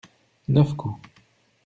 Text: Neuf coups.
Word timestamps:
Neuf 0.47 0.73
coups. 0.75 0.99